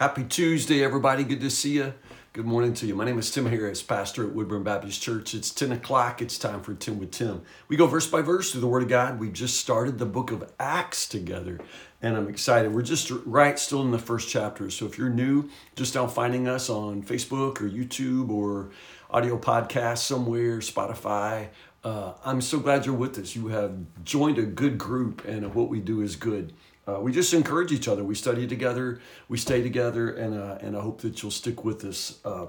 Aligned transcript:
Happy 0.00 0.24
Tuesday, 0.24 0.82
everybody. 0.82 1.24
Good 1.24 1.42
to 1.42 1.50
see 1.50 1.74
you. 1.74 1.92
Good 2.32 2.46
morning 2.46 2.72
to 2.72 2.86
you. 2.86 2.94
My 2.94 3.04
name 3.04 3.18
is 3.18 3.30
Tim 3.30 3.44
Harris, 3.44 3.82
pastor 3.82 4.26
at 4.26 4.32
Woodburn 4.32 4.62
Baptist 4.62 5.02
Church. 5.02 5.34
It's 5.34 5.50
10 5.50 5.72
o'clock. 5.72 6.22
It's 6.22 6.38
time 6.38 6.62
for 6.62 6.72
10 6.72 6.98
with 6.98 7.10
Tim. 7.10 7.42
We 7.68 7.76
go 7.76 7.86
verse 7.86 8.06
by 8.06 8.22
verse 8.22 8.50
through 8.50 8.62
the 8.62 8.66
Word 8.66 8.84
of 8.84 8.88
God. 8.88 9.20
We've 9.20 9.30
just 9.30 9.60
started 9.60 9.98
the 9.98 10.06
book 10.06 10.30
of 10.30 10.50
Acts 10.58 11.06
together, 11.06 11.60
and 12.00 12.16
I'm 12.16 12.30
excited. 12.30 12.72
We're 12.72 12.80
just 12.80 13.10
right 13.26 13.58
still 13.58 13.82
in 13.82 13.90
the 13.90 13.98
first 13.98 14.30
chapter. 14.30 14.70
So 14.70 14.86
if 14.86 14.96
you're 14.96 15.10
new, 15.10 15.50
just 15.76 15.94
now 15.94 16.06
finding 16.06 16.48
us 16.48 16.70
on 16.70 17.02
Facebook 17.02 17.60
or 17.60 17.68
YouTube 17.68 18.30
or 18.30 18.70
audio 19.10 19.36
podcast 19.36 19.98
somewhere, 19.98 20.60
Spotify, 20.60 21.48
uh, 21.84 22.14
I'm 22.24 22.40
so 22.40 22.58
glad 22.58 22.86
you're 22.86 22.94
with 22.94 23.18
us. 23.18 23.36
You 23.36 23.48
have 23.48 23.76
joined 24.02 24.38
a 24.38 24.44
good 24.44 24.78
group, 24.78 25.26
and 25.26 25.54
what 25.54 25.68
we 25.68 25.78
do 25.78 26.00
is 26.00 26.16
good. 26.16 26.54
Uh, 26.88 26.98
we 27.00 27.12
just 27.12 27.32
encourage 27.34 27.72
each 27.72 27.88
other. 27.88 28.02
We 28.02 28.14
study 28.14 28.46
together, 28.46 29.00
we 29.28 29.38
stay 29.38 29.62
together, 29.62 30.10
and 30.10 30.34
uh, 30.38 30.58
and 30.60 30.76
I 30.76 30.80
hope 30.80 31.02
that 31.02 31.22
you'll 31.22 31.30
stick 31.30 31.64
with 31.64 31.84
us. 31.84 32.18
Uh, 32.24 32.46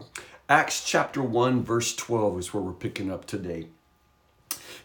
Acts 0.50 0.84
chapter 0.84 1.22
one, 1.22 1.64
verse 1.64 1.96
twelve 1.96 2.40
is 2.40 2.54
where 2.54 2.64
we're 2.64 2.74
picking 2.74 3.12
up 3.12 3.26
today. 3.26 3.68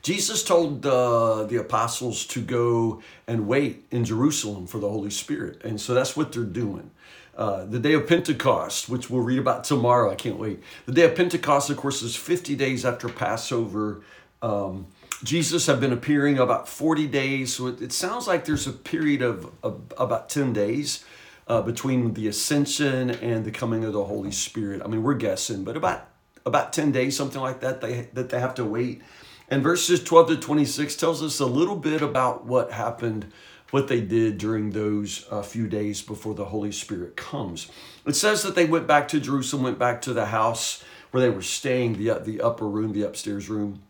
Jesus 0.02 0.44
told 0.44 0.84
uh, 0.86 1.44
the 1.44 1.56
apostles 1.56 2.26
to 2.26 2.40
go 2.40 3.02
and 3.26 3.48
wait 3.48 3.84
in 3.90 4.04
Jerusalem 4.04 4.66
for 4.66 4.78
the 4.78 4.88
Holy 4.88 5.10
Spirit, 5.10 5.62
and 5.64 5.80
so 5.80 5.94
that's 5.94 6.16
what 6.16 6.32
they're 6.32 6.44
doing. 6.44 6.90
Uh, 7.36 7.66
the 7.66 7.78
day 7.78 7.92
of 7.92 8.06
Pentecost, 8.06 8.88
which 8.88 9.10
we'll 9.10 9.22
read 9.22 9.38
about 9.38 9.64
tomorrow, 9.64 10.10
I 10.10 10.14
can't 10.14 10.38
wait. 10.38 10.62
The 10.86 10.92
day 10.92 11.02
of 11.02 11.14
Pentecost, 11.14 11.68
of 11.68 11.76
course, 11.76 12.02
is 12.02 12.16
50 12.16 12.56
days 12.56 12.86
after 12.86 13.08
Passover. 13.08 14.02
Um, 14.40 14.86
Jesus 15.22 15.66
had 15.66 15.80
been 15.80 15.92
appearing 15.92 16.38
about 16.38 16.68
40 16.68 17.06
days. 17.06 17.54
So 17.54 17.68
it, 17.68 17.80
it 17.80 17.92
sounds 17.92 18.26
like 18.26 18.44
there's 18.44 18.66
a 18.66 18.72
period 18.72 19.22
of, 19.22 19.50
of 19.62 19.92
about 19.96 20.28
10 20.28 20.52
days 20.52 21.04
uh, 21.48 21.62
between 21.62 22.14
the 22.14 22.28
ascension 22.28 23.10
and 23.10 23.44
the 23.44 23.50
coming 23.50 23.84
of 23.84 23.92
the 23.92 24.04
Holy 24.04 24.32
Spirit. 24.32 24.82
I 24.84 24.88
mean, 24.88 25.02
we're 25.02 25.14
guessing, 25.14 25.64
but 25.64 25.76
about 25.76 26.08
about 26.44 26.72
10 26.72 26.92
days, 26.92 27.16
something 27.16 27.40
like 27.40 27.58
that, 27.60 27.80
they, 27.80 28.08
that 28.12 28.28
they 28.28 28.38
have 28.38 28.54
to 28.54 28.64
wait. 28.64 29.02
And 29.48 29.64
verses 29.64 30.02
12 30.04 30.28
to 30.28 30.36
26 30.36 30.94
tells 30.94 31.20
us 31.20 31.40
a 31.40 31.46
little 31.46 31.74
bit 31.74 32.02
about 32.02 32.46
what 32.46 32.70
happened, 32.70 33.32
what 33.72 33.88
they 33.88 34.00
did 34.00 34.38
during 34.38 34.70
those 34.70 35.26
uh, 35.28 35.42
few 35.42 35.66
days 35.66 36.02
before 36.02 36.34
the 36.34 36.44
Holy 36.44 36.70
Spirit 36.70 37.16
comes. 37.16 37.68
It 38.06 38.14
says 38.14 38.44
that 38.44 38.54
they 38.54 38.64
went 38.64 38.86
back 38.86 39.08
to 39.08 39.18
Jerusalem, 39.18 39.64
went 39.64 39.78
back 39.78 40.00
to 40.02 40.12
the 40.12 40.26
house 40.26 40.84
where 41.10 41.20
they 41.20 41.30
were 41.30 41.42
staying, 41.42 41.94
the, 41.94 42.14
the 42.20 42.40
upper 42.40 42.68
room, 42.68 42.92
the 42.92 43.02
upstairs 43.02 43.48
room 43.48 43.82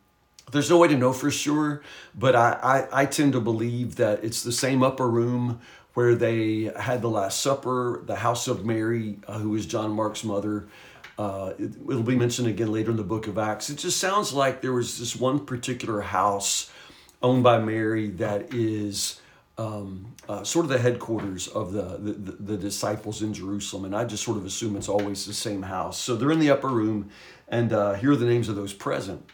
there's 0.52 0.70
no 0.70 0.78
way 0.78 0.89
to 0.89 0.97
know 0.97 1.12
for 1.12 1.30
sure, 1.30 1.83
but 2.14 2.36
I, 2.36 2.86
I, 2.92 3.02
I 3.02 3.06
tend 3.06 3.33
to 3.33 3.41
believe 3.41 3.97
that 3.97 4.22
it's 4.22 4.42
the 4.42 4.52
same 4.52 4.83
upper 4.83 5.08
room 5.08 5.61
where 5.94 6.14
they 6.14 6.70
had 6.78 7.02
the 7.02 7.11
Last 7.11 7.41
Supper, 7.41 8.02
the 8.05 8.16
house 8.16 8.48
of 8.48 8.64
Mary, 8.64 9.19
uh, 9.27 9.39
who 9.39 9.56
is 9.56 9.67
John 9.67 9.91
Mark's 9.91 10.22
mother. 10.22 10.69
Uh, 11.19 11.55
it, 11.58 11.78
will 11.84 12.02
be 12.02 12.14
mentioned 12.14 12.47
again 12.47 12.70
later 12.70 12.91
in 12.91 12.97
the 12.97 13.02
book 13.02 13.27
of 13.27 13.39
Acts. 13.39 13.70
It 13.70 13.78
just 13.78 13.98
sounds 13.98 14.33
like 14.33 14.61
there 14.61 14.74
was 14.74 14.98
this 14.98 15.17
one 15.17 15.44
particular 15.44 16.02
house 16.02 16.70
owned 17.22 17.42
by 17.42 17.58
Mary 17.58 18.11
that 18.11 18.52
is 18.55 19.20
um, 19.58 20.14
uh, 20.28 20.44
sort 20.44 20.67
of 20.67 20.70
the 20.70 20.78
headquarters 20.78 21.48
of 21.48 21.72
the, 21.72 21.97
the, 21.98 22.33
the 22.33 22.56
disciples 22.58 23.22
in 23.22 23.33
Jerusalem. 23.33 23.86
And 23.86 23.97
I 23.97 24.05
just 24.05 24.22
sort 24.22 24.36
of 24.36 24.44
assume 24.44 24.77
it's 24.77 24.91
always 24.91 25.24
the 25.24 25.33
same 25.33 25.62
house. 25.62 25.98
So 25.98 26.14
they're 26.14 26.30
in 26.30 26.41
the 26.41 26.50
upper 26.50 26.69
room, 26.69 27.11
and 27.48 27.72
uh, 27.72 27.94
here 27.94 28.12
are 28.12 28.17
the 28.17 28.27
names 28.27 28.50
of 28.50 28.55
those 28.55 28.74
present 28.74 29.24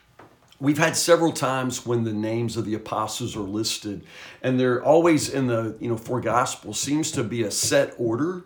we've 0.62 0.78
had 0.78 0.96
several 0.96 1.32
times 1.32 1.84
when 1.84 2.05
the 2.05 2.12
names 2.12 2.56
of 2.56 2.64
the 2.64 2.74
apostles 2.74 3.36
are 3.36 3.41
listed 3.41 4.05
and 4.42 4.58
they're 4.58 4.82
always 4.82 5.28
in 5.28 5.48
the 5.48 5.77
you 5.80 5.88
know 5.88 5.96
four 5.96 6.20
gospels 6.20 6.78
seems 6.80 7.10
to 7.10 7.24
be 7.24 7.42
a 7.42 7.50
set 7.50 7.92
order. 7.98 8.44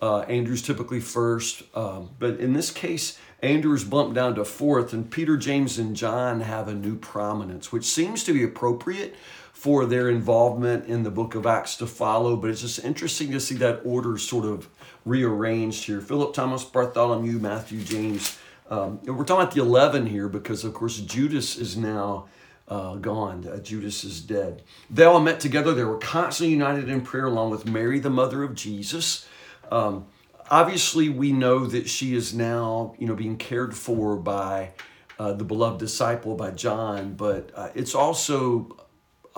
Uh, 0.00 0.20
andrew's 0.20 0.62
typically 0.62 1.00
first 1.00 1.62
um, 1.74 2.10
but 2.20 2.38
in 2.38 2.52
this 2.52 2.70
case 2.70 3.18
andrew's 3.42 3.82
bumped 3.82 4.14
down 4.14 4.32
to 4.32 4.44
fourth 4.44 4.92
and 4.92 5.10
peter 5.10 5.36
james 5.36 5.76
and 5.76 5.96
john 5.96 6.40
have 6.40 6.68
a 6.68 6.74
new 6.74 6.94
prominence 6.94 7.72
which 7.72 7.84
seems 7.84 8.22
to 8.22 8.32
be 8.32 8.44
appropriate 8.44 9.16
for 9.52 9.86
their 9.86 10.08
involvement 10.08 10.86
in 10.86 11.02
the 11.02 11.10
book 11.10 11.34
of 11.34 11.46
acts 11.46 11.74
to 11.74 11.84
follow 11.84 12.36
but 12.36 12.48
it's 12.48 12.60
just 12.60 12.84
interesting 12.84 13.32
to 13.32 13.40
see 13.40 13.56
that 13.56 13.80
order 13.84 14.16
sort 14.16 14.44
of 14.44 14.68
rearranged 15.04 15.82
here. 15.86 16.00
Philip 16.00 16.32
thomas 16.32 16.62
bartholomew 16.62 17.40
matthew 17.40 17.82
james 17.82 18.38
um, 18.70 19.00
we're 19.04 19.24
talking 19.24 19.42
about 19.42 19.54
the 19.54 19.62
11 19.62 20.06
here 20.06 20.28
because, 20.28 20.64
of 20.64 20.74
course, 20.74 20.98
Judas 20.98 21.56
is 21.56 21.76
now 21.76 22.28
uh, 22.68 22.96
gone. 22.96 23.46
Uh, 23.46 23.58
Judas 23.58 24.04
is 24.04 24.20
dead. 24.20 24.62
They 24.90 25.04
all 25.04 25.20
met 25.20 25.40
together. 25.40 25.72
They 25.72 25.84
were 25.84 25.98
constantly 25.98 26.52
united 26.52 26.88
in 26.88 27.00
prayer 27.00 27.26
along 27.26 27.50
with 27.50 27.66
Mary, 27.66 27.98
the 27.98 28.10
mother 28.10 28.42
of 28.42 28.54
Jesus. 28.54 29.26
Um, 29.70 30.06
obviously, 30.50 31.08
we 31.08 31.32
know 31.32 31.66
that 31.66 31.88
she 31.88 32.14
is 32.14 32.34
now, 32.34 32.94
you 32.98 33.06
know, 33.06 33.14
being 33.14 33.38
cared 33.38 33.74
for 33.74 34.16
by 34.16 34.72
uh, 35.18 35.32
the 35.32 35.44
beloved 35.44 35.80
disciple, 35.80 36.34
by 36.34 36.50
John, 36.50 37.14
but 37.14 37.50
uh, 37.54 37.70
it's 37.74 37.94
also 37.94 38.76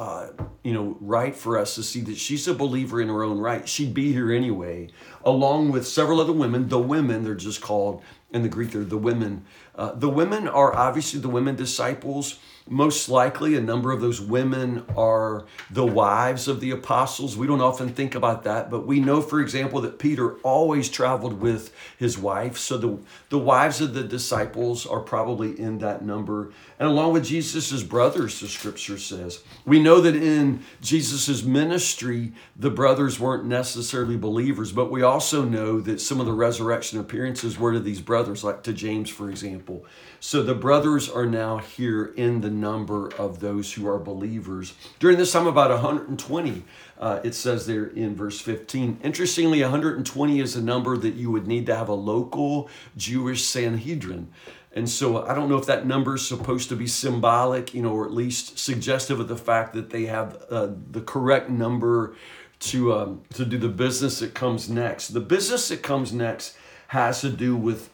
uh, 0.01 0.33
you 0.63 0.73
know, 0.73 0.97
right 0.99 1.37
for 1.37 1.59
us 1.59 1.75
to 1.75 1.83
see 1.83 2.01
that 2.01 2.17
she's 2.17 2.49
a 2.49 2.55
believer 2.55 3.03
in 3.03 3.09
her 3.09 3.23
own 3.23 3.39
right. 3.39 3.69
She'd 3.69 3.93
be 3.93 4.15
here 4.15 4.33
anyway, 4.33 4.89
along 5.25 5.71
with 5.71 5.87
several 5.87 6.21
other 6.21 6.33
women. 6.33 6.69
The 6.69 6.79
women, 6.79 7.25
they're 7.25 7.35
just 7.35 7.61
called 7.61 8.03
in 8.33 8.43
the 8.43 8.49
Greek, 8.49 8.71
they're 8.71 8.85
the 8.85 8.97
women. 8.97 9.45
Uh, 9.75 9.93
the 9.93 10.09
women 10.09 10.47
are 10.47 10.75
obviously 10.75 11.21
the 11.21 11.29
women 11.29 11.57
disciples 11.57 12.39
most 12.71 13.09
likely, 13.09 13.57
a 13.57 13.61
number 13.61 13.91
of 13.91 14.01
those 14.01 14.21
women 14.21 14.85
are 14.97 15.45
the 15.73 15.85
wives 15.85 16.47
of 16.47 16.61
the 16.61 16.71
apostles. 16.71 17.37
We 17.37 17.49
don't 17.49 17.61
often 17.61 17.89
think 17.89 18.15
about 18.15 18.45
that, 18.45 18.71
but 18.71 18.87
we 18.87 19.01
know, 19.01 19.21
for 19.21 19.41
example, 19.41 19.81
that 19.81 19.99
Peter 19.99 20.35
always 20.45 20.89
traveled 20.89 21.41
with 21.41 21.75
his 21.99 22.17
wife. 22.17 22.57
So 22.59 22.79
the, 22.79 22.99
the 23.29 23.41
wives 23.41 23.81
of 23.81 23.93
the 23.93 24.05
disciples 24.05 24.87
are 24.87 25.01
probably 25.01 25.59
in 25.59 25.79
that 25.79 26.05
number. 26.05 26.53
And 26.79 26.89
along 26.89 27.15
with 27.15 27.25
Jesus' 27.25 27.83
brothers, 27.83 28.39
the 28.39 28.47
scripture 28.47 28.99
says. 28.99 29.43
We 29.65 29.83
know 29.83 30.01
that 30.03 30.15
in 30.15 30.63
Jesus' 30.81 31.43
ministry, 31.43 32.33
the 32.55 32.71
brothers 32.71 33.19
weren't 33.19 33.47
necessarily 33.47 34.17
believers, 34.17 34.71
but 34.71 34.93
we 34.93 35.03
also 35.11 35.45
know 35.45 35.81
that 35.81 36.01
some 36.01 36.21
of 36.21 36.27
the 36.27 36.33
resurrection 36.33 36.99
appearances 36.99 37.59
were 37.59 37.73
to 37.73 37.81
these 37.81 38.01
brothers, 38.01 38.43
like 38.43 38.63
to 38.63 38.73
James, 38.73 39.11
for 39.11 39.29
example. 39.29 39.85
So 40.21 40.43
the 40.43 40.55
brothers 40.55 41.11
are 41.11 41.27
now 41.27 41.59
here 41.59 42.07
in 42.17 42.41
the 42.41 42.51
number 42.51 43.13
of 43.15 43.41
those 43.41 43.73
who 43.73 43.87
are 43.89 43.99
believers. 43.99 44.73
During 44.99 45.19
this 45.19 45.33
time, 45.33 45.47
about 45.47 45.71
120, 45.71 46.65
uh, 46.99 47.21
it 47.23 47.35
says 47.35 47.67
there 47.67 47.87
in 47.87 48.15
verse 48.15 48.41
15. 48.41 49.01
Interestingly, 49.03 49.61
120 49.61 50.41
is 50.41 50.57
a 50.57 50.63
number 50.63 50.97
that 50.97 51.15
you 51.15 51.31
would 51.31 51.47
need 51.47 51.67
to 51.67 51.77
have 51.77 51.89
a 51.89 51.95
local 51.95 52.71
Jewish 52.97 53.45
Sanhedrin. 53.45 54.29
And 54.73 54.89
so 54.89 55.27
I 55.27 55.35
don't 55.35 55.49
know 55.49 55.59
if 55.59 55.67
that 55.67 55.85
number 55.85 56.15
is 56.15 56.27
supposed 56.27 56.69
to 56.69 56.77
be 56.77 56.87
symbolic, 56.87 57.75
you 57.75 57.83
know, 57.83 57.93
or 57.93 58.05
at 58.05 58.13
least 58.13 58.59
suggestive 58.59 59.19
of 59.19 59.27
the 59.27 59.37
fact 59.37 59.75
that 59.75 59.91
they 59.91 60.07
have 60.07 60.41
uh, 60.49 60.69
the 60.91 61.01
correct 61.01 61.51
number 61.51 62.15
to 62.61 62.93
um, 62.93 63.23
to 63.35 63.45
do 63.45 63.59
the 63.59 63.69
business 63.69 64.21
that 64.21 64.35
comes 64.35 64.69
next. 64.69 65.09
The 65.09 65.21
business 65.21 65.69
that 65.69 65.83
comes 65.83 66.13
next 66.13 66.57
has 66.89 67.21
to 67.23 67.31
do 67.31 67.57
with 67.57 67.91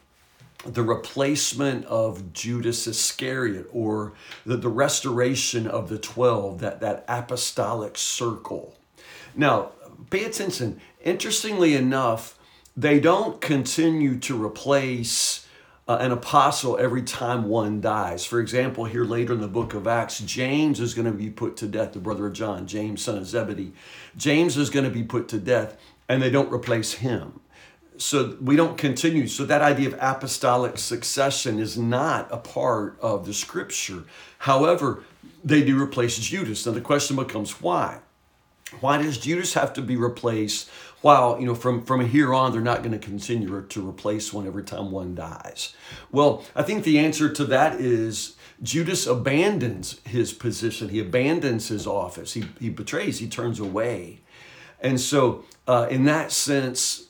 the 0.65 0.83
replacement 0.83 1.85
of 1.85 2.33
Judas 2.33 2.87
Iscariot 2.87 3.67
or 3.71 4.13
the, 4.45 4.57
the 4.57 4.69
restoration 4.69 5.67
of 5.67 5.87
the 5.87 5.97
12, 5.97 6.59
that, 6.59 6.81
that 6.81 7.05
apostolic 7.07 7.97
circle. 7.97 8.75
Now, 9.35 9.71
pay 10.09 10.25
attention. 10.25 10.81
Interestingly 11.03 11.75
enough, 11.75 12.37
they 12.75 12.99
don't 12.99 13.39
continue 13.39 14.17
to 14.19 14.43
replace 14.43 15.46
uh, 15.87 15.97
an 15.99 16.11
apostle 16.11 16.77
every 16.77 17.01
time 17.01 17.47
one 17.47 17.79
dies. 17.81 18.25
For 18.25 18.39
example, 18.39 18.85
here 18.85 19.05
later 19.05 19.33
in 19.33 19.41
the 19.41 19.47
book 19.47 19.73
of 19.73 19.87
Acts, 19.87 20.19
James 20.19 20.79
is 20.79 20.93
going 20.93 21.05
to 21.05 21.17
be 21.17 21.29
put 21.29 21.57
to 21.57 21.67
death, 21.67 21.93
the 21.93 21.99
brother 21.99 22.27
of 22.27 22.33
John, 22.33 22.67
James, 22.67 23.01
son 23.01 23.17
of 23.17 23.25
Zebedee. 23.25 23.73
James 24.15 24.57
is 24.57 24.69
going 24.69 24.85
to 24.85 24.91
be 24.91 25.03
put 25.03 25.27
to 25.29 25.37
death, 25.37 25.77
and 26.09 26.21
they 26.21 26.29
don't 26.29 26.51
replace 26.51 26.93
him 26.93 27.39
so 27.97 28.37
we 28.41 28.55
don't 28.55 28.77
continue. 28.77 29.27
So 29.27 29.45
that 29.45 29.61
idea 29.61 29.89
of 29.89 29.95
apostolic 29.99 30.77
succession 30.77 31.59
is 31.59 31.77
not 31.77 32.27
a 32.31 32.37
part 32.37 32.97
of 33.01 33.25
the 33.25 33.33
scripture. 33.33 34.03
However, 34.39 35.03
they 35.43 35.63
do 35.63 35.81
replace 35.81 36.17
Judas. 36.17 36.65
Now 36.65 36.73
the 36.73 36.81
question 36.81 37.15
becomes 37.15 37.61
why? 37.61 37.99
Why 38.81 39.01
does 39.01 39.17
Judas 39.17 39.53
have 39.53 39.73
to 39.73 39.81
be 39.81 39.95
replaced 39.95 40.69
while, 41.01 41.39
you 41.39 41.45
know, 41.45 41.55
from, 41.55 41.83
from 41.85 42.07
here 42.07 42.33
on, 42.33 42.51
they're 42.51 42.61
not 42.61 42.79
going 42.79 42.91
to 42.91 42.99
continue 42.99 43.61
to 43.61 43.89
replace 43.89 44.33
one 44.33 44.47
every 44.47 44.63
time 44.63 44.91
one 44.91 45.15
dies? 45.15 45.75
Well, 46.11 46.43
I 46.55 46.63
think 46.63 46.83
the 46.83 46.99
answer 46.99 47.29
to 47.29 47.45
that 47.45 47.79
is 47.79 48.35
Judas 48.63 49.05
abandons 49.05 50.01
his 50.05 50.33
position. 50.33 50.89
He 50.89 50.99
abandons 50.99 51.67
his 51.67 51.85
office. 51.85 52.33
He, 52.33 52.45
he 52.59 52.69
betrays, 52.69 53.19
he 53.19 53.27
turns 53.27 53.59
away. 53.59 54.21
And 54.81 54.99
so, 54.99 55.45
uh, 55.67 55.87
in 55.89 56.05
that 56.05 56.31
sense, 56.31 57.05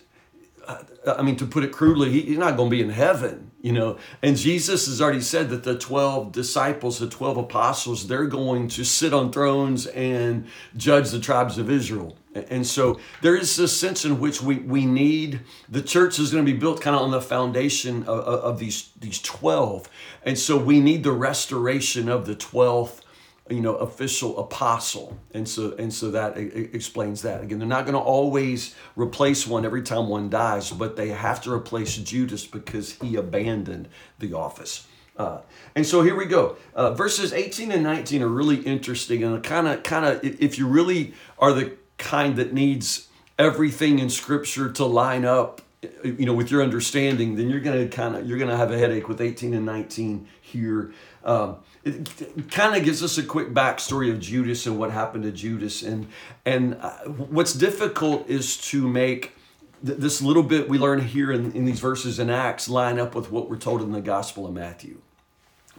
I 1.08 1.22
mean, 1.22 1.38
to 1.38 1.46
put 1.46 1.64
it 1.64 1.72
crudely, 1.72 2.12
he, 2.12 2.22
he's 2.22 2.38
not 2.38 2.58
going 2.58 2.70
to 2.70 2.76
be 2.76 2.82
in 2.82 2.90
heaven 2.90 3.47
you 3.62 3.72
know? 3.72 3.98
And 4.22 4.38
jesus 4.38 4.88
has 4.88 5.02
already 5.02 5.22
said 5.22 5.50
that 5.50 5.64
the 5.64 5.78
12 5.78 6.32
disciples 6.32 7.00
the 7.00 7.10
12 7.10 7.38
apostles 7.38 8.08
they're 8.08 8.26
going 8.26 8.68
to 8.70 8.84
sit 8.84 9.14
on 9.14 9.32
thrones 9.32 9.88
and 9.88 10.48
judge 10.76 11.10
the 11.12 11.20
tribes 11.20 11.58
of 11.58 11.70
israel. 11.70 12.16
And 12.34 12.68
so 12.68 13.00
there 13.24 13.36
is 13.36 13.56
this 13.56 13.78
sense 13.78 14.06
in 14.06 14.20
which 14.20 14.44
we, 14.44 14.58
we 14.58 14.86
need 14.86 15.40
the 15.68 15.82
church 15.82 16.20
is 16.20 16.32
going 16.32 16.46
to 16.46 16.52
be 16.52 16.58
built 16.58 16.82
kind 16.82 16.96
of 16.96 17.02
on 17.02 17.12
the 17.12 17.22
foundation 17.22 18.04
of, 18.04 18.20
of 18.20 18.60
these 18.60 18.90
these 19.00 19.20
12 19.22 19.90
and 20.24 20.38
so 20.38 20.58
we 20.58 20.80
need 20.80 21.04
the 21.04 21.12
restoration 21.12 22.10
of 22.10 22.26
the 22.26 22.36
12th 22.36 23.02
you 23.50 23.62
know 23.62 23.76
official 23.76 24.38
apostle. 24.40 25.18
And 25.34 25.48
so 25.48 25.76
and 25.78 25.94
so 25.94 26.12
that 26.12 26.38
explains 26.38 27.22
that. 27.24 27.44
Again 27.44 27.60
they're 27.60 27.68
not 27.68 27.86
going 27.86 27.94
to 27.94 28.00
always 28.00 28.76
replace 28.96 29.48
one 29.48 29.66
every 29.66 29.82
time 29.82 30.10
one 30.10 30.30
dies 30.30 30.72
but 30.72 30.96
they 30.96 31.10
have 31.10 31.42
to 31.44 31.52
replace 31.52 31.98
judas 31.98 32.46
because 32.46 32.94
he 32.94 33.16
abandoned 33.16 33.88
the 34.20 34.34
office. 34.34 34.88
Uh, 35.18 35.42
and 35.76 35.86
so 35.86 36.04
here 36.04 36.16
we 36.16 36.26
go. 36.26 36.58
Uh, 36.76 36.94
verses 36.94 37.34
18 37.34 37.72
and 37.72 37.84
19 37.84 38.22
are 38.22 38.28
really 38.28 38.58
interesting 38.58 39.24
and 39.24 39.44
kind 39.44 39.68
of 39.68 39.84
kind 39.84 40.06
of 40.06 40.24
if 40.24 40.58
you 40.60 40.68
really 40.68 41.14
are 41.40 41.54
the 41.54 41.76
kind 41.98 42.36
that 42.36 42.54
needs 42.54 43.08
everything 43.40 44.00
in 44.00 44.10
scripture 44.10 44.72
to 44.72 44.86
line 44.86 45.26
up 45.26 45.62
you 46.04 46.26
know 46.26 46.34
with 46.34 46.50
your 46.50 46.64
understanding 46.64 47.36
then 47.36 47.50
you're 47.50 47.60
to 47.60 47.88
kind 47.96 48.16
of 48.16 48.28
you're 48.28 48.38
going 48.38 48.50
to 48.50 48.58
have 48.58 48.72
a 48.72 48.78
headache 48.78 49.08
with 49.08 49.22
18 49.22 49.54
and 49.54 49.66
19 49.66 50.28
here 50.42 50.92
um, 51.28 51.58
it, 51.84 52.50
kind 52.50 52.76
of 52.76 52.84
gives 52.84 53.04
us 53.04 53.18
a 53.18 53.24
quick 53.24 53.54
backstory 53.54 54.12
of 54.12 54.20
Judas 54.20 54.66
and 54.66 54.80
what 54.80 54.92
happened 54.92 55.24
to 55.24 55.32
Judas. 55.32 55.84
And 55.84 56.08
and 56.46 56.76
uh, 56.76 57.00
what's 57.06 57.54
difficult 57.54 58.28
is 58.28 58.58
to 58.70 58.88
make 58.88 59.34
th- 59.86 59.98
this 59.98 60.22
little 60.22 60.44
bit 60.44 60.70
we 60.70 60.78
learn 60.78 61.02
here 61.02 61.32
in, 61.32 61.52
in 61.52 61.66
these 61.66 61.82
verses 61.82 62.18
in 62.18 62.30
Acts 62.30 62.70
line 62.70 62.98
up 62.98 63.14
with 63.14 63.30
what 63.30 63.50
we're 63.50 63.58
told 63.58 63.82
in 63.82 63.92
the 63.92 64.02
Gospel 64.02 64.48
of 64.48 64.54
Matthew. 64.54 65.02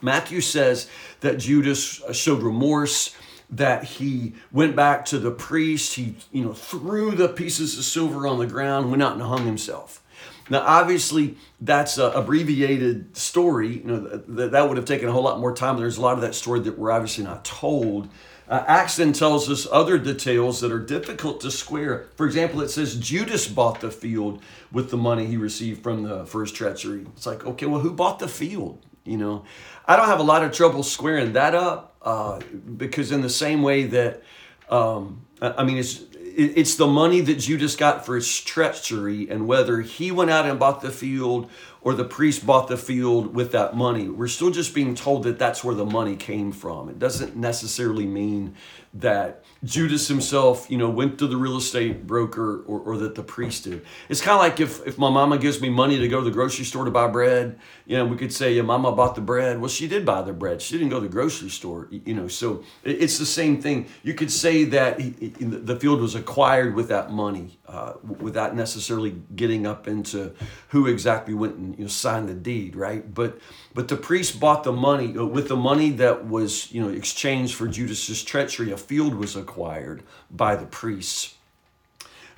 Matthew 0.00 0.40
says 0.42 0.88
that 1.20 1.38
Judas 1.38 2.02
uh, 2.02 2.12
showed 2.12 2.42
remorse 2.42 3.16
that 3.50 3.84
he 3.84 4.34
went 4.52 4.76
back 4.76 5.06
to 5.06 5.18
the 5.18 5.30
priest 5.30 5.94
he 5.94 6.14
you 6.30 6.44
know 6.44 6.52
threw 6.52 7.12
the 7.12 7.28
pieces 7.28 7.78
of 7.78 7.84
silver 7.84 8.26
on 8.26 8.38
the 8.38 8.46
ground 8.46 8.90
went 8.90 9.02
out 9.02 9.14
and 9.14 9.22
hung 9.22 9.46
himself 9.46 10.02
now, 10.50 10.60
obviously, 10.60 11.36
that's 11.60 11.98
an 11.98 12.12
abbreviated 12.12 13.16
story. 13.16 13.78
You 13.78 13.84
know, 13.84 14.00
that, 14.00 14.52
that 14.52 14.68
would 14.68 14.76
have 14.76 14.86
taken 14.86 15.08
a 15.08 15.12
whole 15.12 15.22
lot 15.22 15.40
more 15.40 15.54
time. 15.54 15.78
There's 15.78 15.98
a 15.98 16.00
lot 16.00 16.14
of 16.14 16.22
that 16.22 16.34
story 16.34 16.60
that 16.60 16.78
we're 16.78 16.90
obviously 16.90 17.24
not 17.24 17.44
told. 17.44 18.08
Uh, 18.48 18.64
Acts 18.66 18.96
then 18.96 19.12
tells 19.12 19.50
us 19.50 19.66
other 19.70 19.98
details 19.98 20.60
that 20.62 20.72
are 20.72 20.80
difficult 20.80 21.40
to 21.42 21.50
square. 21.50 22.06
For 22.16 22.24
example, 22.24 22.62
it 22.62 22.70
says 22.70 22.96
Judas 22.96 23.46
bought 23.46 23.80
the 23.80 23.90
field 23.90 24.42
with 24.72 24.90
the 24.90 24.96
money 24.96 25.26
he 25.26 25.36
received 25.36 25.82
from 25.82 26.02
the 26.02 26.24
first 26.24 26.54
treachery. 26.54 27.04
It's 27.14 27.26
like, 27.26 27.44
okay, 27.44 27.66
well, 27.66 27.80
who 27.80 27.92
bought 27.92 28.18
the 28.18 28.28
field? 28.28 28.84
You 29.04 29.18
know, 29.18 29.44
I 29.86 29.96
don't 29.96 30.06
have 30.06 30.20
a 30.20 30.24
lot 30.24 30.44
of 30.44 30.52
trouble 30.52 30.82
squaring 30.82 31.34
that 31.34 31.54
up 31.54 31.96
uh, 32.02 32.40
because 32.76 33.12
in 33.12 33.20
the 33.20 33.30
same 33.30 33.62
way 33.62 33.84
that, 33.84 34.22
um, 34.70 35.26
I 35.40 35.64
mean, 35.64 35.78
it's 35.78 36.02
it's 36.38 36.76
the 36.76 36.86
money 36.86 37.20
that 37.22 37.40
Judas 37.40 37.74
got 37.74 38.06
for 38.06 38.14
his 38.14 38.40
treachery, 38.40 39.28
and 39.28 39.48
whether 39.48 39.80
he 39.80 40.12
went 40.12 40.30
out 40.30 40.46
and 40.46 40.58
bought 40.58 40.82
the 40.82 40.90
field 40.90 41.50
or 41.80 41.94
the 41.94 42.04
priest 42.04 42.46
bought 42.46 42.68
the 42.68 42.76
field 42.76 43.34
with 43.34 43.50
that 43.52 43.74
money. 43.74 44.08
We're 44.08 44.28
still 44.28 44.50
just 44.50 44.72
being 44.72 44.94
told 44.94 45.24
that 45.24 45.38
that's 45.38 45.64
where 45.64 45.74
the 45.74 45.84
money 45.84 46.14
came 46.14 46.52
from. 46.52 46.88
It 46.88 46.98
doesn't 46.98 47.34
necessarily 47.34 48.06
mean 48.06 48.54
that 48.94 49.44
Judas 49.64 50.08
himself, 50.08 50.70
you 50.70 50.78
know, 50.78 50.88
went 50.88 51.18
to 51.18 51.26
the 51.26 51.36
real 51.36 51.56
estate 51.56 52.06
broker 52.06 52.62
or, 52.62 52.80
or 52.80 52.96
that 52.98 53.14
the 53.14 53.22
priest 53.22 53.64
did. 53.64 53.84
It's 54.08 54.20
kind 54.20 54.34
of 54.34 54.40
like 54.40 54.60
if, 54.60 54.86
if 54.86 54.98
my 54.98 55.10
mama 55.10 55.38
gives 55.38 55.60
me 55.60 55.68
money 55.68 55.98
to 55.98 56.08
go 56.08 56.20
to 56.20 56.24
the 56.24 56.30
grocery 56.30 56.64
store 56.64 56.84
to 56.84 56.90
buy 56.90 57.08
bread, 57.08 57.58
you 57.86 57.96
know, 57.96 58.06
we 58.06 58.16
could 58.16 58.32
say, 58.32 58.54
yeah, 58.54 58.62
mama 58.62 58.92
bought 58.92 59.14
the 59.14 59.20
bread. 59.20 59.60
Well, 59.60 59.68
she 59.68 59.88
did 59.88 60.06
buy 60.06 60.22
the 60.22 60.32
bread. 60.32 60.62
She 60.62 60.76
didn't 60.76 60.90
go 60.90 61.00
to 61.00 61.06
the 61.06 61.12
grocery 61.12 61.50
store, 61.50 61.88
you 61.90 62.14
know, 62.14 62.28
so 62.28 62.64
it's 62.84 63.18
the 63.18 63.26
same 63.26 63.60
thing. 63.60 63.88
You 64.02 64.14
could 64.14 64.30
say 64.30 64.64
that 64.64 65.00
he, 65.00 65.10
the 65.10 65.76
field 65.76 66.00
was 66.00 66.14
acquired 66.14 66.74
with 66.74 66.88
that 66.88 67.10
money 67.10 67.58
uh, 67.66 67.94
without 68.02 68.56
necessarily 68.56 69.20
getting 69.34 69.66
up 69.66 69.86
into 69.86 70.32
who 70.68 70.86
exactly 70.86 71.34
went 71.34 71.56
and 71.56 71.76
you 71.78 71.84
know, 71.84 71.88
signed 71.88 72.28
the 72.28 72.34
deed, 72.34 72.76
right? 72.76 73.12
But 73.12 73.38
but 73.74 73.88
the 73.88 73.96
priest 73.96 74.40
bought 74.40 74.64
the 74.64 74.72
money 74.72 75.16
uh, 75.16 75.24
with 75.24 75.48
the 75.48 75.56
money 75.56 75.90
that 75.90 76.26
was 76.26 76.72
you 76.72 76.80
know 76.80 76.88
exchanged 76.88 77.54
for 77.54 77.66
Judas's 77.66 78.22
treachery. 78.22 78.72
A 78.72 78.76
field 78.88 79.14
was 79.14 79.36
acquired 79.36 80.02
by 80.30 80.56
the 80.56 80.66
priests. 80.66 81.34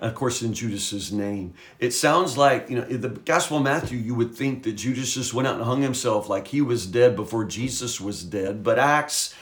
Of 0.01 0.15
course, 0.15 0.43
in 0.43 0.55
Judas's 0.55 1.13
name, 1.13 1.55
it 1.79 1.93
sounds 1.93 2.37
like 2.37 2.71
you 2.71 2.77
know 2.77 2.87
in 2.87 3.03
the 3.03 3.11
Gospel 3.11 3.59
of 3.59 3.65
Matthew. 3.65 3.99
You 3.99 4.15
would 4.15 4.35
think 4.35 4.63
that 4.63 4.73
Judas 4.73 5.15
just 5.15 5.35
went 5.35 5.47
out 5.47 5.57
and 5.57 5.65
hung 5.65 5.83
himself, 5.83 6.29
like 6.29 6.49
he 6.49 6.63
was 6.63 6.87
dead 6.87 7.15
before 7.15 7.45
Jesus 7.45 8.01
was 8.01 8.25
dead. 8.25 8.65
But 8.65 8.79
Acts 8.79 9.35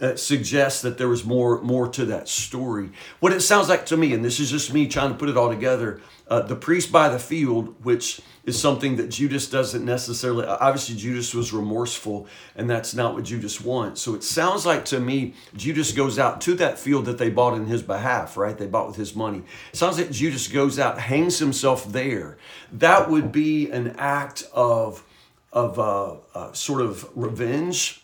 uh, 0.00 0.16
suggests 0.16 0.82
that 0.82 0.98
there 0.98 1.08
was 1.08 1.24
more 1.24 1.60
more 1.62 1.88
to 1.88 2.04
that 2.06 2.28
story. 2.28 2.90
What 3.20 3.32
it 3.32 3.40
sounds 3.40 3.68
like 3.68 3.86
to 3.86 3.96
me, 3.96 4.12
and 4.12 4.24
this 4.24 4.40
is 4.40 4.50
just 4.50 4.72
me 4.72 4.88
trying 4.88 5.10
to 5.10 5.16
put 5.16 5.28
it 5.28 5.36
all 5.36 5.48
together, 5.48 6.00
uh, 6.28 6.40
the 6.40 6.56
priest 6.56 6.90
by 6.90 7.08
the 7.08 7.18
field, 7.18 7.76
which 7.84 8.20
is 8.44 8.60
something 8.60 8.96
that 8.96 9.08
Judas 9.08 9.48
doesn't 9.48 9.84
necessarily. 9.84 10.46
Obviously, 10.46 10.96
Judas 10.96 11.32
was 11.32 11.52
remorseful, 11.52 12.26
and 12.56 12.68
that's 12.68 12.94
not 12.94 13.14
what 13.14 13.24
Judas 13.24 13.60
wants. 13.60 14.02
So 14.02 14.14
it 14.14 14.24
sounds 14.24 14.66
like 14.66 14.84
to 14.86 14.98
me, 14.98 15.34
Judas 15.56 15.92
goes 15.92 16.18
out 16.18 16.40
to 16.42 16.54
that 16.54 16.78
field 16.78 17.04
that 17.06 17.18
they 17.18 17.30
bought 17.30 17.54
in 17.54 17.66
his 17.66 17.82
behalf, 17.82 18.36
right? 18.36 18.58
They 18.58 18.66
bought 18.66 18.88
with 18.88 18.96
his 18.96 19.14
money. 19.14 19.42
It 19.72 19.76
sounds 19.76 19.98
like 19.98 20.10
Judas 20.10 20.48
goes 20.48 20.78
out, 20.78 20.98
hangs 20.98 21.38
himself 21.38 21.90
there. 21.90 22.36
That 22.72 23.10
would 23.10 23.30
be 23.30 23.70
an 23.70 23.94
act 23.98 24.44
of 24.52 25.04
of 25.52 25.78
uh, 25.78 26.16
uh, 26.34 26.52
sort 26.52 26.80
of 26.82 27.08
revenge 27.14 28.03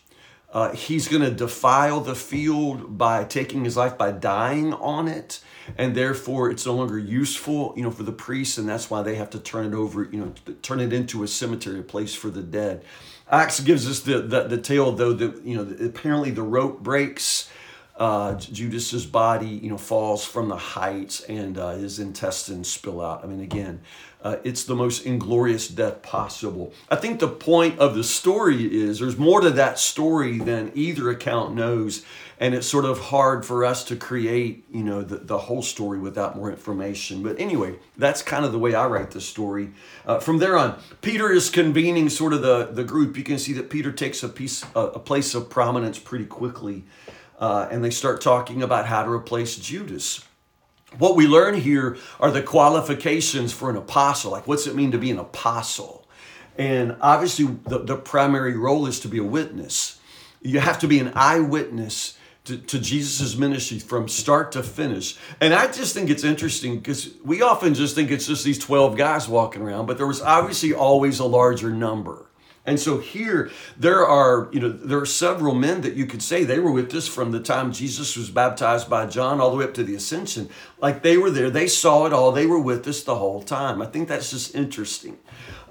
uh, 0.53 0.73
he's 0.73 1.07
going 1.07 1.21
to 1.21 1.31
defile 1.31 2.01
the 2.01 2.15
field 2.15 2.97
by 2.97 3.23
taking 3.23 3.63
his 3.63 3.77
life 3.77 3.97
by 3.97 4.11
dying 4.11 4.73
on 4.73 5.07
it, 5.07 5.39
and 5.77 5.95
therefore 5.95 6.51
it's 6.51 6.65
no 6.65 6.73
longer 6.73 6.99
useful, 6.99 7.73
you 7.77 7.83
know, 7.83 7.91
for 7.91 8.03
the 8.03 8.11
priests, 8.11 8.57
and 8.57 8.67
that's 8.67 8.89
why 8.89 9.01
they 9.01 9.15
have 9.15 9.29
to 9.29 9.39
turn 9.39 9.65
it 9.65 9.73
over, 9.73 10.03
you 10.03 10.19
know, 10.19 10.33
turn 10.61 10.81
it 10.81 10.91
into 10.91 11.23
a 11.23 11.27
cemetery, 11.27 11.79
a 11.79 11.83
place 11.83 12.13
for 12.13 12.29
the 12.29 12.41
dead. 12.41 12.83
Acts 13.29 13.61
gives 13.61 13.89
us 13.89 14.01
the 14.01 14.19
the, 14.19 14.43
the 14.43 14.57
tale 14.57 14.91
though 14.91 15.13
that 15.13 15.45
you 15.45 15.55
know 15.55 15.85
apparently 15.85 16.31
the 16.31 16.43
rope 16.43 16.81
breaks. 16.81 17.49
Uh, 18.01 18.33
Judas's 18.33 19.05
body, 19.05 19.53
you 19.63 19.69
know, 19.69 19.77
falls 19.77 20.25
from 20.25 20.49
the 20.49 20.57
heights 20.57 21.21
and 21.29 21.55
uh, 21.55 21.73
his 21.73 21.99
intestines 21.99 22.67
spill 22.67 22.99
out. 22.99 23.23
I 23.23 23.27
mean, 23.27 23.41
again, 23.41 23.81
uh, 24.23 24.37
it's 24.43 24.63
the 24.63 24.73
most 24.73 25.05
inglorious 25.05 25.67
death 25.67 26.01
possible. 26.01 26.73
I 26.89 26.95
think 26.95 27.19
the 27.19 27.27
point 27.27 27.77
of 27.77 27.93
the 27.93 28.03
story 28.03 28.65
is 28.65 28.97
there's 28.97 29.19
more 29.19 29.39
to 29.41 29.51
that 29.51 29.77
story 29.77 30.39
than 30.39 30.71
either 30.73 31.11
account 31.11 31.53
knows, 31.53 32.03
and 32.39 32.55
it's 32.55 32.65
sort 32.65 32.85
of 32.85 32.99
hard 32.99 33.45
for 33.45 33.63
us 33.63 33.83
to 33.83 33.95
create, 33.95 34.63
you 34.71 34.83
know, 34.83 35.03
the, 35.03 35.17
the 35.17 35.37
whole 35.37 35.61
story 35.61 35.99
without 35.99 36.35
more 36.35 36.49
information. 36.49 37.21
But 37.21 37.39
anyway, 37.39 37.75
that's 37.99 38.23
kind 38.23 38.45
of 38.45 38.51
the 38.51 38.57
way 38.57 38.73
I 38.73 38.87
write 38.87 39.11
the 39.11 39.21
story. 39.21 39.73
Uh, 40.07 40.17
from 40.17 40.39
there 40.39 40.57
on, 40.57 40.79
Peter 41.01 41.31
is 41.31 41.51
convening 41.51 42.09
sort 42.09 42.33
of 42.33 42.41
the, 42.41 42.69
the 42.71 42.83
group. 42.83 43.15
You 43.15 43.23
can 43.23 43.37
see 43.37 43.53
that 43.53 43.69
Peter 43.69 43.91
takes 43.91 44.23
a 44.23 44.29
piece, 44.29 44.65
a, 44.75 44.79
a 44.79 44.99
place 44.99 45.35
of 45.35 45.51
prominence 45.51 45.99
pretty 45.99 46.25
quickly, 46.25 46.83
uh, 47.41 47.67
and 47.69 47.83
they 47.83 47.89
start 47.89 48.21
talking 48.21 48.63
about 48.63 48.85
how 48.85 49.03
to 49.03 49.11
replace 49.11 49.57
Judas 49.57 50.23
what 50.97 51.15
we 51.15 51.27
learn 51.27 51.55
here 51.55 51.97
are 52.19 52.31
the 52.31 52.41
qualifications 52.41 53.53
for 53.53 53.69
an 53.69 53.77
apostle. 53.77 54.31
Like, 54.31 54.47
what's 54.47 54.67
it 54.67 54.75
mean 54.75 54.91
to 54.91 54.97
be 54.97 55.11
an 55.11 55.19
apostle? 55.19 56.07
And 56.57 56.97
obviously, 57.01 57.45
the, 57.67 57.79
the 57.79 57.95
primary 57.95 58.57
role 58.57 58.85
is 58.87 58.99
to 59.01 59.07
be 59.07 59.17
a 59.17 59.23
witness. 59.23 59.99
You 60.41 60.59
have 60.59 60.79
to 60.79 60.87
be 60.87 60.99
an 60.99 61.13
eyewitness 61.15 62.17
to, 62.45 62.57
to 62.57 62.79
Jesus' 62.79 63.37
ministry 63.37 63.79
from 63.79 64.07
start 64.09 64.51
to 64.53 64.63
finish. 64.63 65.17
And 65.39 65.53
I 65.53 65.71
just 65.71 65.93
think 65.93 66.09
it's 66.09 66.23
interesting 66.23 66.79
because 66.79 67.11
we 67.23 67.41
often 67.41 67.73
just 67.73 67.95
think 67.95 68.11
it's 68.11 68.27
just 68.27 68.43
these 68.43 68.57
12 68.57 68.97
guys 68.97 69.27
walking 69.27 69.61
around, 69.61 69.85
but 69.85 69.97
there 69.97 70.07
was 70.07 70.21
obviously 70.21 70.73
always 70.73 71.19
a 71.19 71.25
larger 71.25 71.69
number. 71.69 72.25
And 72.63 72.79
so 72.79 72.99
here, 72.99 73.49
there 73.75 74.05
are, 74.05 74.47
you 74.51 74.59
know, 74.59 74.69
there 74.69 74.99
are 74.99 75.05
several 75.05 75.55
men 75.55 75.81
that 75.81 75.95
you 75.95 76.05
could 76.05 76.21
say 76.21 76.43
they 76.43 76.59
were 76.59 76.71
with 76.71 76.93
us 76.93 77.07
from 77.07 77.31
the 77.31 77.39
time 77.39 77.71
Jesus 77.71 78.15
was 78.15 78.29
baptized 78.29 78.87
by 78.87 79.07
John 79.07 79.41
all 79.41 79.49
the 79.49 79.57
way 79.57 79.63
up 79.63 79.73
to 79.75 79.83
the 79.83 79.95
ascension. 79.95 80.47
Like 80.79 81.01
they 81.01 81.17
were 81.17 81.31
there, 81.31 81.49
they 81.49 81.67
saw 81.67 82.05
it 82.05 82.13
all, 82.13 82.31
they 82.31 82.45
were 82.45 82.59
with 82.61 82.87
us 82.87 83.01
the 83.03 83.15
whole 83.15 83.41
time. 83.41 83.81
I 83.81 83.87
think 83.87 84.07
that's 84.07 84.29
just 84.29 84.53
interesting. 84.53 85.17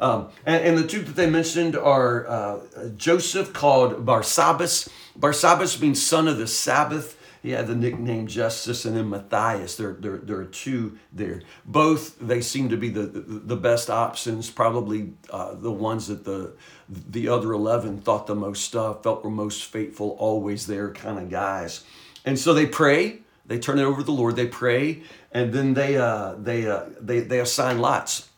Um, 0.00 0.30
and, 0.46 0.64
and, 0.64 0.78
the 0.78 0.86
two 0.86 1.02
that 1.02 1.14
they 1.14 1.28
mentioned 1.28 1.76
are 1.76 2.26
uh, 2.26 2.88
Joseph 2.96 3.52
called 3.52 4.06
Barsabbas. 4.06 4.88
Barsabbas 5.18 5.78
means 5.78 6.02
son 6.02 6.26
of 6.26 6.38
the 6.38 6.46
Sabbath. 6.46 7.19
He 7.42 7.52
had 7.52 7.66
the 7.66 7.74
nickname 7.74 8.26
Justus, 8.26 8.84
and 8.84 8.96
then 8.96 9.08
Matthias. 9.08 9.76
There, 9.76 9.94
there, 9.94 10.18
there 10.18 10.36
are 10.36 10.44
two 10.44 10.98
there. 11.12 11.40
Both, 11.64 12.18
they 12.18 12.42
seem 12.42 12.68
to 12.68 12.76
be 12.76 12.90
the, 12.90 13.02
the, 13.02 13.56
best 13.56 13.88
options, 13.88 14.50
probably 14.50 15.14
uh, 15.30 15.54
the 15.54 15.72
ones 15.72 16.08
that 16.08 16.24
the, 16.24 16.52
the 16.88 17.28
other 17.28 17.52
11 17.52 18.02
thought 18.02 18.26
the 18.26 18.34
most 18.34 18.76
of, 18.76 19.02
felt 19.02 19.24
were 19.24 19.30
most 19.30 19.64
faithful, 19.64 20.16
always 20.18 20.66
there 20.66 20.92
kind 20.92 21.18
of 21.18 21.30
guys. 21.30 21.84
And 22.26 22.38
so 22.38 22.52
they 22.52 22.66
pray, 22.66 23.20
they 23.46 23.58
turn 23.58 23.78
it 23.78 23.84
over 23.84 24.00
to 24.00 24.04
the 24.04 24.12
Lord, 24.12 24.36
they 24.36 24.46
pray, 24.46 25.02
and 25.32 25.52
then 25.52 25.72
they, 25.72 25.96
uh, 25.96 26.34
they, 26.34 26.66
uh, 26.66 26.84
they, 27.00 27.20
they 27.20 27.40
assign 27.40 27.78
lots. 27.78 28.28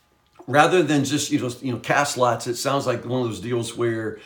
rather 0.47 0.83
than 0.83 1.05
just 1.05 1.31
you 1.31 1.41
know 1.41 1.51
you 1.61 1.73
know 1.73 1.79
cast 1.79 2.19
lots 2.19 2.49
it 2.49 2.57
sounds 2.57 2.85
like 2.85 3.05
one 3.05 3.23
of 3.23 3.29
those 3.29 3.41
deals 3.41 3.77
where 3.77 4.19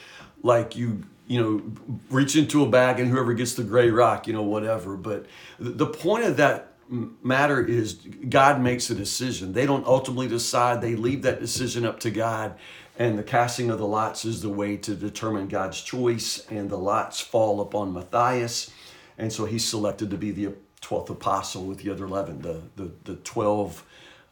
like 0.43 0.75
you 0.75 1.03
you 1.27 1.41
know 1.41 1.97
reach 2.11 2.37
into 2.37 2.65
a 2.65 2.69
bag 2.69 3.01
and 3.01 3.11
whoever 3.11 3.35
gets 3.35 3.55
the 3.55 3.65
gray 3.65 3.91
rock 3.91 4.27
you 4.27 4.33
know 4.33 4.43
whatever. 4.43 4.97
But 4.97 5.27
the 5.59 5.87
point 5.87 6.25
of 6.25 6.37
that 6.37 6.73
matter 6.89 7.65
is 7.65 7.95
god 8.29 8.61
makes 8.61 8.91
a 8.91 8.95
decision. 8.95 9.53
They 9.53 9.67
don't 9.67 9.87
ultimately 9.87 10.29
decide. 10.29 10.81
They 10.81 10.95
leave 10.95 11.23
that 11.23 11.41
decision 11.41 11.85
up 11.85 12.01
to 12.01 12.11
god. 12.11 12.57
And 12.99 13.19
the 13.19 13.23
casting 13.23 13.71
of 13.71 13.79
the 13.79 13.87
lots 13.87 14.25
is 14.25 14.41
the 14.41 14.49
way 14.49 14.77
to 14.79 14.95
determine 14.95 15.49
god's 15.49 15.83
choice 15.83 16.47
and 16.51 16.71
the 16.71 16.79
lots 16.79 17.21
fall 17.21 17.61
upon 17.61 17.93
matthias. 17.93 18.71
And 19.19 19.33
so 19.33 19.45
he's 19.45 19.65
selected 19.65 20.11
to 20.11 20.17
be 20.17 20.31
the 20.31 20.55
12th 20.81 21.11
apostle 21.11 21.65
with 21.65 21.83
the 21.83 21.91
other 21.91 22.05
11 22.05 22.43
the 22.43 22.63
the, 22.77 22.93
the 23.05 23.17
12 23.17 23.85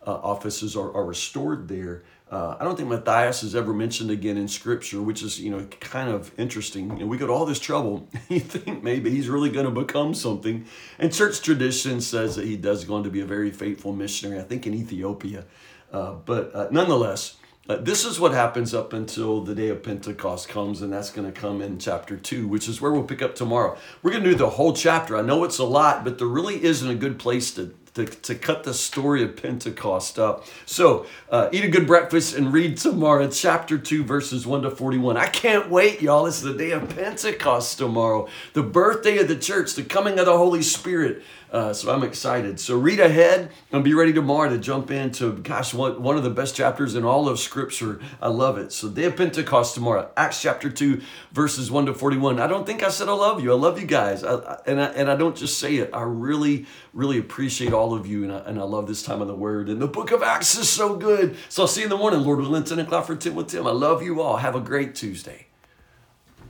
uh, 0.07 0.15
offices 0.15 0.77
are, 0.77 0.93
are 0.95 1.05
restored 1.05 1.69
there. 1.69 2.05
Uh, 2.31 2.57
I 2.59 2.65
don't 2.65 2.75
think 2.75 2.89
Matthias 2.89 3.43
is 3.43 3.55
ever 3.55 3.75
mentioned 3.75 4.11
again 4.11 4.37
in 4.37 4.49
Scripture, 4.49 5.03
which 5.03 5.23
is 5.23 5.39
you 5.39 5.51
know 5.51 5.67
kind 5.81 6.09
of 6.09 6.33
interesting. 6.39 6.91
You 6.91 7.01
know, 7.01 7.07
we 7.07 7.19
go 7.19 7.27
to 7.27 7.33
all 7.33 7.45
this 7.45 7.61
trouble. 7.61 8.09
you 8.29 8.41
think 8.41 8.83
maybe 8.83 9.11
he's 9.11 9.29
really 9.29 9.51
going 9.51 9.67
to 9.67 9.71
become 9.71 10.15
something, 10.15 10.65
and 10.99 11.13
church 11.13 11.43
tradition 11.43 12.01
says 12.01 12.37
that 12.37 12.47
he 12.47 12.57
does 12.57 12.85
go 12.85 12.95
on 12.95 13.05
to 13.05 13.11
be 13.11 13.21
a 13.21 13.27
very 13.27 13.51
faithful 13.51 13.93
missionary. 13.93 14.41
I 14.41 14.45
think 14.45 14.67
in 14.67 14.75
Ethiopia, 14.75 15.45
uh, 15.93 16.15
but 16.15 16.55
uh, 16.55 16.69
nonetheless. 16.71 17.37
Uh, 17.67 17.77
this 17.77 18.05
is 18.05 18.21
what 18.21 18.33
happens 18.33 18.75
up 18.75 18.93
until 18.93 19.41
the 19.41 19.55
day 19.55 19.71
of 19.71 19.83
Pentecost 19.83 20.51
comes, 20.51 20.83
and 20.83 20.93
that's 20.93 21.09
going 21.09 21.27
to 21.27 21.33
come 21.33 21.63
in 21.63 21.79
chapter 21.79 22.15
2, 22.15 22.47
which 22.47 22.69
is 22.69 22.79
where 22.79 22.93
we'll 22.93 23.05
pick 23.05 23.23
up 23.23 23.35
tomorrow. 23.35 23.75
We're 24.03 24.11
going 24.11 24.23
to 24.23 24.29
do 24.33 24.37
the 24.37 24.51
whole 24.51 24.75
chapter. 24.75 25.17
I 25.17 25.23
know 25.23 25.45
it's 25.45 25.57
a 25.57 25.65
lot, 25.65 26.05
but 26.05 26.19
there 26.19 26.27
really 26.27 26.63
isn't 26.63 26.87
a 26.87 26.95
good 26.95 27.19
place 27.19 27.55
to 27.55 27.75
to, 27.95 28.05
to 28.05 28.35
cut 28.35 28.65
the 28.65 28.75
story 28.75 29.23
of 29.23 29.37
Pentecost 29.37 30.19
up. 30.19 30.45
So 30.67 31.07
uh, 31.31 31.49
eat 31.53 31.65
a 31.65 31.69
good 31.69 31.87
breakfast 31.87 32.35
and 32.35 32.53
read 32.53 32.77
tomorrow, 32.77 33.29
chapter 33.29 33.79
2, 33.79 34.03
verses 34.03 34.47
1 34.47 34.63
to 34.63 34.71
41. 34.71 35.17
I 35.17 35.29
can't 35.29 35.71
wait, 35.71 36.03
y'all. 36.03 36.27
It's 36.27 36.41
the 36.41 36.55
day 36.55 36.73
of 36.73 36.89
Pentecost 36.95 37.79
tomorrow, 37.79 38.29
the 38.53 38.65
birthday 38.65 39.19
of 39.19 39.29
the 39.29 39.37
church, 39.37 39.75
the 39.75 39.85
coming 39.85 40.19
of 40.19 40.27
the 40.27 40.37
Holy 40.37 40.63
Spirit. 40.63 41.23
Uh, 41.55 41.73
so 41.73 41.95
I'm 41.95 42.03
excited. 42.03 42.59
So 42.59 42.77
read 42.77 42.99
ahead 42.99 43.53
and 43.71 43.85
be 43.85 43.95
ready 43.95 44.13
tomorrow 44.13 44.51
to 44.51 44.59
jump 44.59 44.91
into, 44.91 45.35
gosh, 45.35 45.73
one, 45.73 46.03
one 46.03 46.17
of 46.17 46.25
the 46.25 46.31
best 46.31 46.57
chapters 46.57 46.97
in 46.97 47.05
all 47.05 47.29
of 47.29 47.39
Scripture. 47.39 48.01
I 48.21 48.27
love 48.27 48.59
it. 48.59 48.73
So 48.73 48.89
day 48.89 49.05
of 49.05 49.17
Pentecost 49.17 49.73
tomorrow, 49.73 50.11
Acts 50.17 50.43
chapter 50.43 50.69
2, 50.69 51.01
verses 51.31 51.71
1 51.71 51.87
to 51.87 51.95
41. 51.95 52.41
I 52.41 52.49
don't 52.49 52.67
think 52.67 52.83
I 52.83 52.89
said 52.89 53.09
I 53.09 53.13
love 53.13 53.41
you. 53.41 53.53
I 53.53 53.55
love 53.55 53.79
you 53.79 53.87
guys. 53.87 54.25
I, 54.25 54.59
and, 54.67 54.81
I, 54.81 54.87
and 54.87 55.09
I 55.09 55.15
don't 55.15 55.37
just 55.37 55.61
say 55.61 55.77
it. 55.77 55.91
I 55.95 56.03
really, 56.03 56.67
really 56.93 57.19
appreciate 57.19 57.73
all 57.73 57.95
of 57.95 58.05
you. 58.05 58.25
And 58.25 58.33
I, 58.33 58.39
and 58.39 58.59
I 58.59 58.65
love 58.65 58.89
this 58.89 59.05
time 59.05 59.23
of 59.23 59.29
the 59.29 59.37
Word. 59.37 59.69
And 59.69 59.81
the 59.81 59.87
book 59.87 60.11
of 60.11 60.25
Acts 60.25 60.57
is 60.57 60.69
so 60.69 60.97
good. 60.97 61.37
So 61.49 61.63
I'll 61.63 61.69
see 61.69 61.83
you 61.83 61.87
in 61.87 61.91
the 61.91 61.97
morning, 61.97 62.25
Lord 62.25 62.41
willing, 62.41 62.65
10 62.65 62.81
o'clock 62.81 63.07
for 63.07 63.15
10 63.15 63.33
with 63.37 63.47
Tim. 63.47 63.65
I 63.65 63.71
love 63.71 64.03
you 64.03 64.21
all. 64.21 64.39
Have 64.39 64.57
a 64.57 64.61
great 64.61 64.97
Tuesday. 64.97 65.47